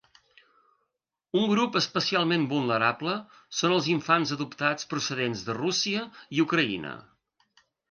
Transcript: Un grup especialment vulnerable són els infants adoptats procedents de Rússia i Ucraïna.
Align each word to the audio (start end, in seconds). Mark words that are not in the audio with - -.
Un 1.41 1.43
grup 1.51 1.77
especialment 1.79 2.47
vulnerable 2.53 3.13
són 3.59 3.77
els 3.77 3.91
infants 3.93 4.33
adoptats 4.39 4.91
procedents 4.97 5.47
de 5.51 5.59
Rússia 5.61 6.05
i 6.39 6.45
Ucraïna. 6.49 6.99